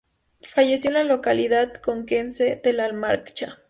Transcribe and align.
Falleció 0.41 0.87
en 0.89 0.95
la 0.95 1.03
localidad 1.03 1.75
conquense 1.75 2.59
de 2.63 2.73
La 2.73 2.85
Almarcha. 2.85 3.59